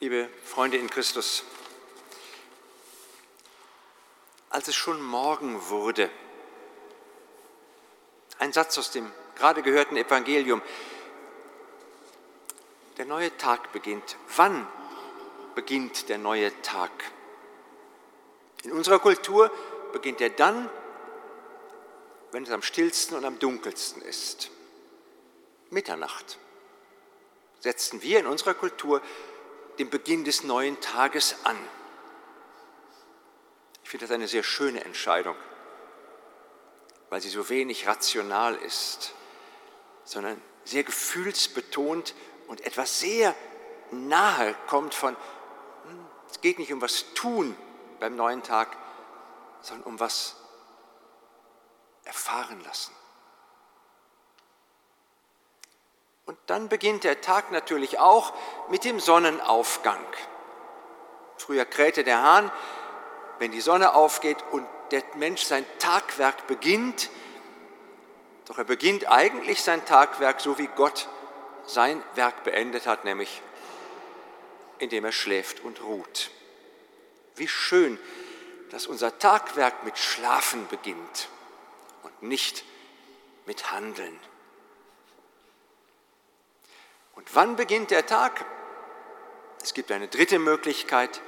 [0.00, 1.42] Liebe Freunde in Christus,
[4.48, 6.08] als es schon Morgen wurde,
[8.38, 10.62] ein Satz aus dem gerade gehörten Evangelium,
[12.96, 14.16] der neue Tag beginnt.
[14.36, 14.68] Wann
[15.56, 16.92] beginnt der neue Tag?
[18.62, 19.50] In unserer Kultur
[19.92, 20.70] beginnt er dann,
[22.30, 24.52] wenn es am stillsten und am dunkelsten ist.
[25.70, 26.38] Mitternacht
[27.58, 29.02] setzen wir in unserer Kultur
[29.78, 31.56] den Beginn des neuen Tages an.
[33.84, 35.36] Ich finde das eine sehr schöne Entscheidung,
[37.10, 39.14] weil sie so wenig rational ist,
[40.04, 42.14] sondern sehr gefühlsbetont
[42.48, 43.34] und etwas sehr
[43.90, 45.16] nahe kommt von,
[45.86, 47.56] hm, es geht nicht um was tun
[48.00, 48.76] beim neuen Tag,
[49.62, 50.36] sondern um was
[52.04, 52.92] erfahren lassen.
[56.28, 58.34] Und dann beginnt der Tag natürlich auch
[58.68, 60.04] mit dem Sonnenaufgang.
[61.38, 62.52] Früher krähte der Hahn,
[63.38, 67.08] wenn die Sonne aufgeht und der Mensch sein Tagwerk beginnt,
[68.44, 71.08] doch er beginnt eigentlich sein Tagwerk so wie Gott
[71.64, 73.40] sein Werk beendet hat, nämlich
[74.76, 76.30] indem er schläft und ruht.
[77.36, 77.98] Wie schön,
[78.70, 81.30] dass unser Tagwerk mit Schlafen beginnt
[82.02, 82.64] und nicht
[83.46, 84.20] mit Handeln.
[87.18, 88.44] Und wann beginnt der Tag?
[89.60, 91.20] Es gibt eine dritte Möglichkeit.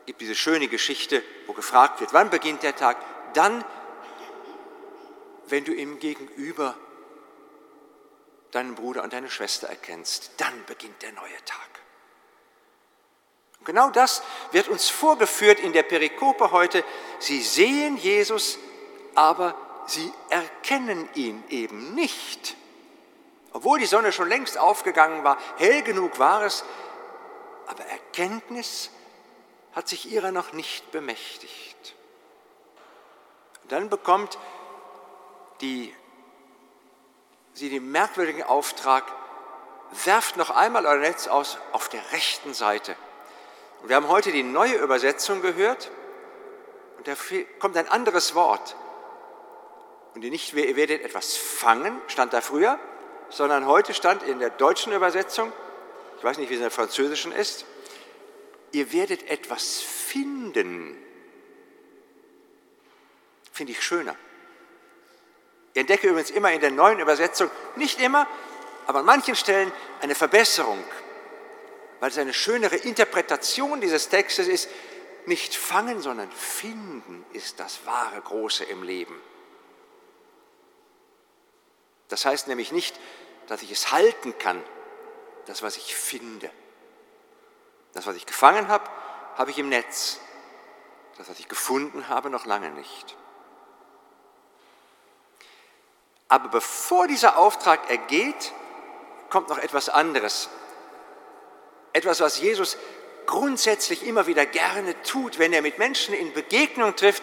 [0.00, 2.96] Es gibt diese schöne Geschichte, wo gefragt wird, wann beginnt der Tag?
[3.34, 3.62] Dann,
[5.48, 6.78] wenn du im Gegenüber
[8.52, 11.68] deinen Bruder und deine Schwester erkennst, dann beginnt der neue Tag.
[13.58, 16.82] Und genau das wird uns vorgeführt in der Perikope heute.
[17.18, 18.58] Sie sehen Jesus,
[19.14, 19.54] aber
[19.86, 22.56] sie erkennen ihn eben nicht.
[23.54, 26.64] Obwohl die Sonne schon längst aufgegangen war, hell genug war es,
[27.68, 28.90] aber Erkenntnis
[29.72, 31.94] hat sich ihrer noch nicht bemächtigt.
[33.62, 34.38] Und dann bekommt
[35.60, 35.94] die,
[37.52, 39.04] sie den merkwürdigen Auftrag,
[40.04, 42.96] werft noch einmal euer Netz aus auf der rechten Seite.
[43.82, 45.92] Und wir haben heute die neue Übersetzung gehört
[46.98, 47.14] und da
[47.60, 48.74] kommt ein anderes Wort.
[50.16, 52.80] Und nicht, ihr werdet etwas fangen, stand da früher,
[53.34, 55.52] sondern heute stand in der deutschen Übersetzung,
[56.18, 57.66] ich weiß nicht, wie es in der französischen ist,
[58.70, 60.96] ihr werdet etwas finden.
[63.52, 64.14] Finde ich schöner.
[65.72, 68.28] Ich entdecke übrigens immer in der neuen Übersetzung, nicht immer,
[68.86, 70.82] aber an manchen Stellen eine Verbesserung,
[71.98, 74.68] weil es eine schönere Interpretation dieses Textes ist.
[75.26, 79.20] Nicht fangen, sondern finden ist das wahre Große im Leben.
[82.08, 83.00] Das heißt nämlich nicht,
[83.46, 84.62] dass ich es halten kann,
[85.46, 86.50] das, was ich finde.
[87.92, 88.88] Das, was ich gefangen habe,
[89.36, 90.20] habe ich im Netz.
[91.18, 93.16] Das, was ich gefunden habe, noch lange nicht.
[96.28, 98.52] Aber bevor dieser Auftrag ergeht,
[99.30, 100.48] kommt noch etwas anderes.
[101.92, 102.76] Etwas, was Jesus
[103.26, 107.22] grundsätzlich immer wieder gerne tut, wenn er mit Menschen in Begegnung trifft,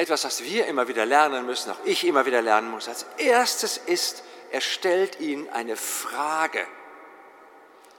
[0.00, 2.88] etwas, was wir immer wieder lernen müssen, auch ich immer wieder lernen muss.
[2.88, 6.66] Als erstes ist, er stellt ihnen eine Frage.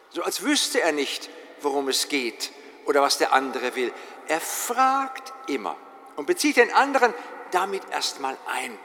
[0.09, 1.29] So als wüsste er nicht,
[1.61, 2.51] worum es geht
[2.85, 3.93] oder was der andere will.
[4.27, 5.77] Er fragt immer
[6.15, 7.13] und bezieht den anderen
[7.51, 8.77] damit erstmal ein.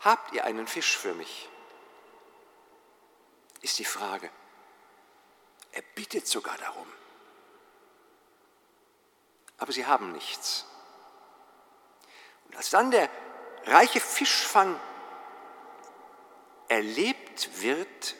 [0.00, 1.50] Habt ihr einen Fisch für mich?
[3.60, 4.30] Ist die Frage.
[5.72, 6.86] Er bittet sogar darum
[9.60, 10.64] aber sie haben nichts.
[12.48, 13.08] Und als dann der
[13.66, 14.80] reiche Fischfang
[16.68, 18.16] erlebt wird,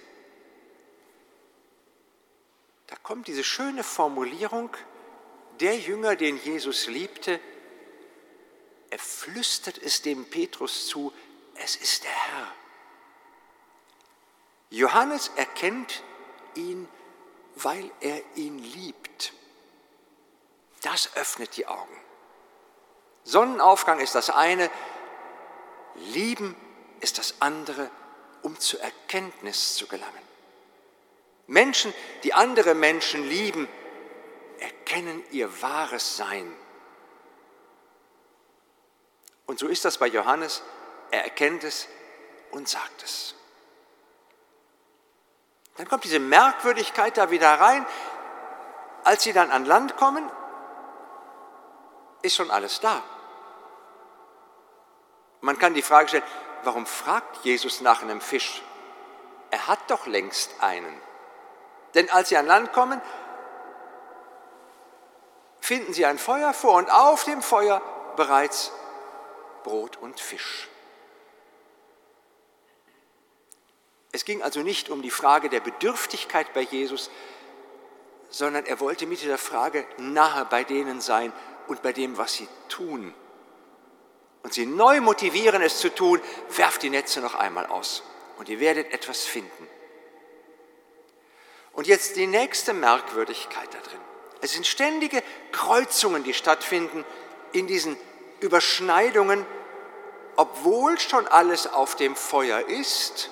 [2.87, 4.77] da kommt diese schöne Formulierung,
[5.61, 7.41] der Jünger, den Jesus liebte,
[8.91, 11.13] er flüstert es dem Petrus zu,
[11.55, 12.55] es ist der Herr.
[14.71, 16.03] Johannes erkennt
[16.55, 16.89] ihn,
[17.57, 19.00] weil er ihn liebt.
[20.91, 21.97] Das öffnet die Augen.
[23.23, 24.69] Sonnenaufgang ist das eine,
[25.95, 26.57] Lieben
[26.99, 27.91] ist das andere,
[28.43, 30.23] um zur Erkenntnis zu gelangen.
[31.47, 31.95] Menschen,
[32.25, 33.69] die andere Menschen lieben,
[34.59, 36.53] erkennen ihr wahres Sein.
[39.47, 40.63] Und so ist das bei Johannes.
[41.13, 41.87] Er erkennt es
[42.51, 43.37] und sagt es.
[45.77, 47.87] Dann kommt diese Merkwürdigkeit da wieder rein.
[49.05, 50.31] Als sie dann an Land kommen,
[52.23, 53.03] ist schon alles da.
[55.41, 56.25] Man kann die Frage stellen,
[56.65, 58.63] warum fragt Jesus nach einem Fisch?
[59.51, 61.01] Er hat doch längst einen.
[61.95, 63.01] Denn als sie an Land kommen,
[65.61, 67.81] finden sie ein Feuer vor und auf dem Feuer
[68.17, 68.73] bereits
[69.63, 70.69] Brot und Fisch.
[74.13, 77.11] Es ging also nicht um die Frage der Bedürftigkeit bei Jesus,
[78.29, 81.33] sondern er wollte mit dieser Frage nahe bei denen sein
[81.69, 83.15] und bei dem, was sie tun.
[84.43, 86.21] Und sie neu motivieren, es zu tun,
[86.57, 88.03] werft die Netze noch einmal aus
[88.39, 89.69] und ihr werdet etwas finden.
[91.73, 94.01] Und jetzt die nächste Merkwürdigkeit da drin.
[94.41, 95.23] Es sind ständige
[95.53, 97.05] Kreuzungen, die stattfinden
[97.53, 97.97] in diesen
[98.41, 99.45] Überschneidungen,
[100.37, 103.31] obwohl schon alles auf dem Feuer ist,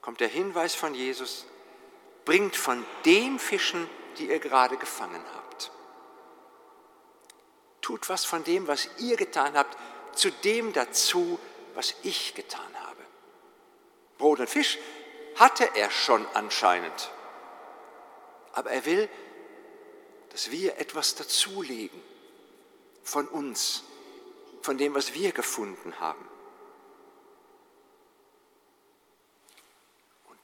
[0.00, 1.44] kommt der Hinweis von Jesus,
[2.24, 5.70] bringt von den Fischen, die ihr gerade gefangen habt.
[7.80, 9.76] Tut was von dem, was ihr getan habt,
[10.16, 11.38] zu dem dazu,
[11.74, 13.02] was ich getan habe.
[14.18, 14.78] Brot und Fisch
[15.36, 17.10] hatte er schon anscheinend,
[18.52, 19.08] aber er will,
[20.30, 22.02] dass wir etwas dazulegen
[23.02, 23.84] von uns,
[24.62, 26.26] von dem, was wir gefunden haben.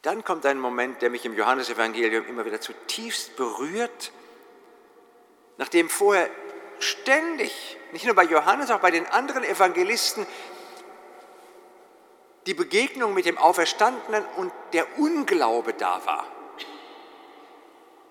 [0.02, 4.10] Dann kommt ein Moment, der mich im Johannesevangelium immer wieder zutiefst berührt,
[5.58, 6.28] nachdem vorher
[6.81, 10.26] ständig, nicht nur bei Johannes, auch bei den anderen Evangelisten,
[12.46, 16.26] die Begegnung mit dem Auferstandenen und der Unglaube da war,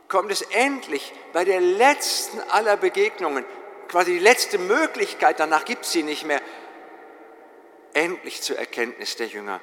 [0.08, 3.44] kommt es endlich bei der letzten aller Begegnungen,
[3.90, 6.42] quasi die letzte Möglichkeit, danach gibt es sie nicht mehr,
[7.94, 9.60] endlich zur Erkenntnis der Jünger.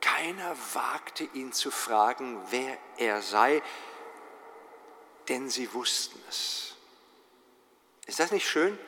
[0.00, 3.62] Keiner wagte ihn zu fragen, wer er sei,
[5.28, 6.74] denn sie wussten es.
[8.06, 8.78] Ist das nicht schön?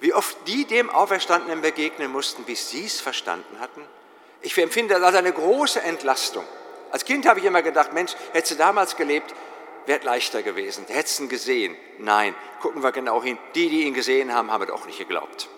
[0.00, 3.82] Wie oft die dem Auferstandenen begegnen mussten, bis sie es verstanden hatten?
[4.40, 6.44] Ich empfinde das als eine große Entlastung.
[6.90, 9.34] Als Kind habe ich immer gedacht, Mensch, hättest du damals gelebt,
[9.86, 11.76] wäre leichter gewesen, hättest ihn gesehen.
[11.98, 13.38] Nein, gucken wir genau hin.
[13.54, 15.48] Die, die ihn gesehen haben, haben es auch nicht geglaubt.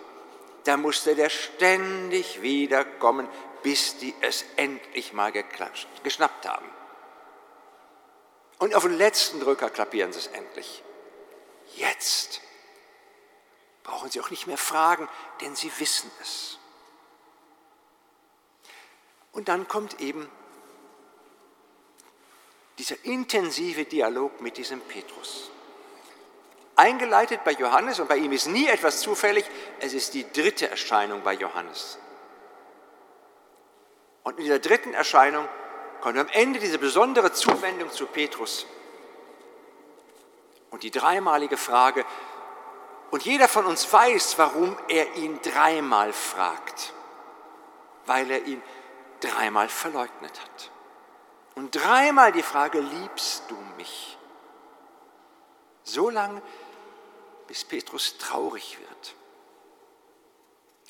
[0.64, 3.28] Da musste der ständig wiederkommen,
[3.62, 6.68] bis die es endlich mal geklatscht, geschnappt haben.
[8.58, 10.82] Und auf den letzten Drücker klappieren sie es endlich.
[11.74, 12.40] Jetzt
[13.82, 15.08] brauchen sie auch nicht mehr fragen,
[15.40, 16.58] denn sie wissen es.
[19.32, 20.30] Und dann kommt eben
[22.78, 25.50] dieser intensive Dialog mit diesem Petrus.
[26.76, 29.44] Eingeleitet bei Johannes, und bei ihm ist nie etwas zufällig,
[29.80, 31.98] es ist die dritte Erscheinung bei Johannes.
[34.24, 35.48] Und in dieser dritten Erscheinung
[36.00, 38.66] kommt am Ende diese besondere Zuwendung zu Petrus
[40.70, 42.04] und die dreimalige Frage,
[43.10, 46.94] und jeder von uns weiß, warum er ihn dreimal fragt,
[48.06, 48.62] weil er ihn
[49.20, 50.70] dreimal verleugnet hat.
[51.54, 54.16] Und dreimal die Frage, liebst du mich?
[55.82, 56.40] So lange,
[57.48, 59.14] bis Petrus traurig wird.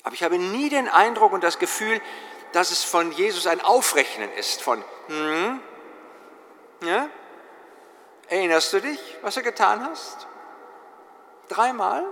[0.03, 2.01] Aber ich habe nie den Eindruck und das Gefühl,
[2.53, 5.59] dass es von Jesus ein Aufrechnen ist von, hm,
[6.83, 7.09] ja?
[8.29, 10.27] Erinnerst du dich, was du getan hast?
[11.49, 12.05] Dreimal?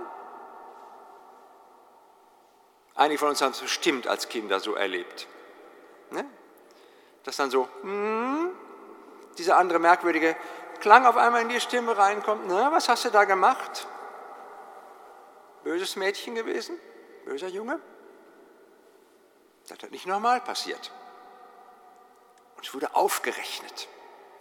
[2.94, 5.26] Einige von uns haben es bestimmt als Kinder so erlebt.
[6.10, 6.26] Ne?
[7.24, 8.50] Dass dann so, hm,
[9.38, 10.36] dieser andere merkwürdige
[10.80, 12.46] Klang auf einmal in die Stimme reinkommt.
[12.48, 13.86] Ne, was hast du da gemacht?
[15.62, 16.78] Böses Mädchen gewesen?
[17.24, 17.80] Böser Junge?
[19.76, 20.90] Das hat nicht normal passiert.
[22.56, 23.88] Und es wurde aufgerechnet.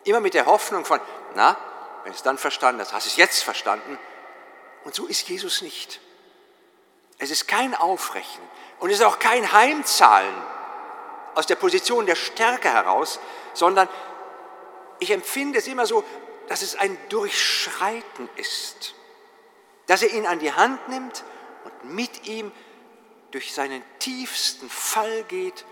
[0.03, 1.00] Immer mit der Hoffnung von,
[1.35, 1.57] na,
[2.03, 3.97] wenn es dann verstanden hast, hast du es jetzt verstanden.
[4.83, 6.01] Und so ist Jesus nicht.
[7.17, 8.47] Es ist kein Aufrechnen
[8.79, 10.33] und es ist auch kein Heimzahlen
[11.35, 13.19] aus der Position der Stärke heraus,
[13.53, 13.88] sondern
[15.00, 16.03] ich empfinde es immer so,
[16.47, 18.95] dass es ein Durchschreiten ist,
[19.85, 21.23] dass er ihn an die Hand nimmt
[21.63, 22.51] und mit ihm
[23.31, 25.65] durch seinen tiefsten Fall geht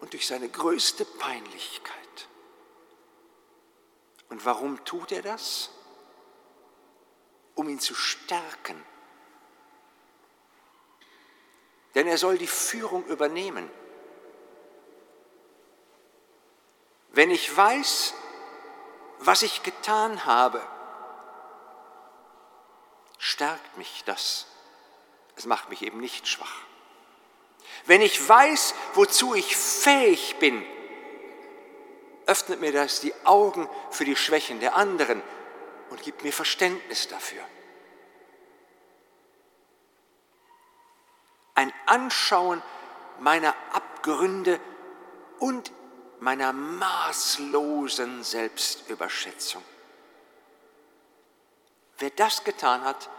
[0.00, 2.28] und durch seine größte Peinlichkeit.
[4.28, 5.70] Und warum tut er das?
[7.54, 8.82] Um ihn zu stärken.
[11.94, 13.70] Denn er soll die Führung übernehmen.
[17.10, 18.14] Wenn ich weiß,
[19.18, 20.66] was ich getan habe,
[23.18, 24.46] stärkt mich das.
[25.36, 26.66] Es macht mich eben nicht schwach.
[27.86, 30.64] Wenn ich weiß, wozu ich fähig bin,
[32.26, 35.22] öffnet mir das die Augen für die Schwächen der anderen
[35.90, 37.42] und gibt mir Verständnis dafür.
[41.54, 42.62] Ein Anschauen
[43.20, 44.60] meiner Abgründe
[45.38, 45.72] und
[46.20, 49.62] meiner maßlosen Selbstüberschätzung.
[51.98, 53.10] Wer das getan hat,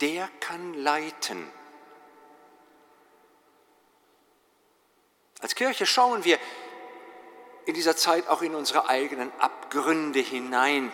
[0.00, 1.50] der kann leiten.
[5.40, 6.38] Als Kirche schauen wir
[7.66, 10.92] in dieser Zeit auch in unsere eigenen Abgründe hinein.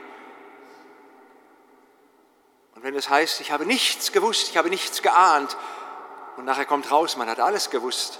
[2.74, 5.56] Und wenn es heißt, ich habe nichts gewusst, ich habe nichts geahnt,
[6.36, 8.18] und nachher kommt raus, man hat alles gewusst,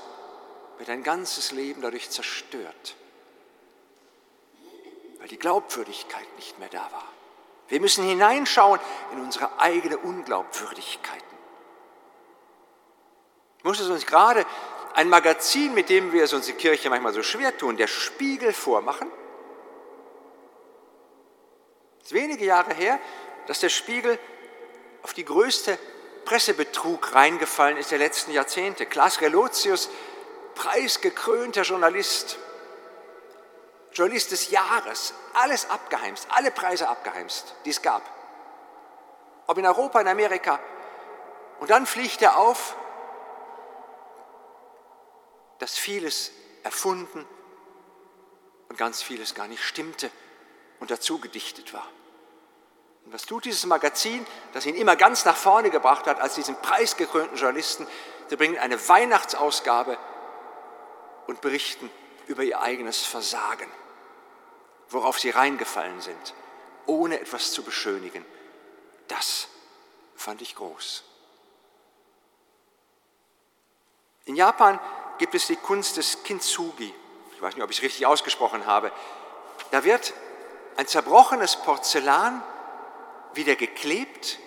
[0.78, 2.94] wird ein ganzes Leben dadurch zerstört,
[5.18, 7.08] weil die Glaubwürdigkeit nicht mehr da war.
[7.68, 8.80] Wir müssen hineinschauen
[9.12, 11.22] in unsere eigene Unglaubwürdigkeiten.
[13.62, 14.44] Muss es uns gerade
[14.94, 18.52] ein Magazin, mit dem wir es uns in Kirche manchmal so schwer tun, der Spiegel
[18.52, 19.10] vormachen?
[22.00, 22.98] Es ist wenige Jahre her,
[23.46, 24.18] dass der Spiegel
[25.02, 25.78] auf die größte
[26.24, 28.86] Pressebetrug reingefallen ist der letzten Jahrzehnte.
[28.86, 29.90] Klaas Relotius,
[30.54, 32.38] preisgekrönter Journalist,
[33.94, 38.02] Journalist des Jahres, alles abgeheimst, alle Preise abgeheimst, die es gab.
[39.46, 40.58] Ob in Europa, in Amerika.
[41.60, 42.76] Und dann fliegt er auf,
[45.58, 46.32] dass vieles
[46.64, 47.24] erfunden
[48.68, 50.10] und ganz vieles gar nicht stimmte
[50.80, 51.86] und dazu gedichtet war.
[53.04, 56.56] Und was tut dieses Magazin, das ihn immer ganz nach vorne gebracht hat als diesen
[56.56, 57.86] preisgekrönten Journalisten?
[58.28, 59.98] Sie bringen eine Weihnachtsausgabe
[61.26, 61.90] und berichten
[62.26, 63.70] über ihr eigenes Versagen
[64.90, 66.34] worauf sie reingefallen sind,
[66.86, 68.24] ohne etwas zu beschönigen.
[69.08, 69.48] Das
[70.16, 71.04] fand ich groß.
[74.26, 74.80] In Japan
[75.18, 76.92] gibt es die Kunst des Kintsugi.
[77.34, 78.90] Ich weiß nicht, ob ich es richtig ausgesprochen habe.
[79.70, 80.14] Da wird
[80.76, 82.42] ein zerbrochenes Porzellan
[83.34, 84.38] wieder geklebt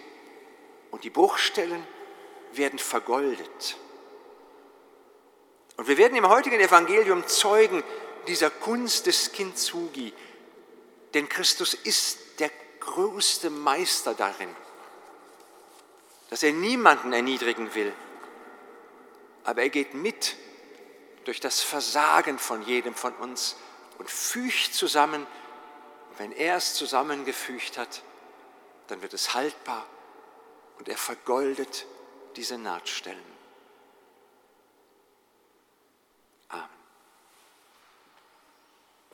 [0.92, 1.86] und die Bruchstellen
[2.54, 3.78] werden vergoldet.
[5.78, 7.84] Und wir werden im heutigen Evangelium Zeugen
[8.26, 10.14] dieser Kunst des Kintsugi,
[11.18, 14.56] denn Christus ist der größte Meister darin,
[16.30, 17.92] dass er niemanden erniedrigen will,
[19.44, 20.36] aber er geht mit
[21.26, 23.56] durch das Versagen von jedem von uns
[23.98, 25.26] und fügt zusammen.
[26.12, 28.04] Und wenn er es zusammengefügt hat,
[28.86, 29.88] dann wird es haltbar
[30.78, 31.88] und er vergoldet
[32.36, 33.37] diese Nahtstellen.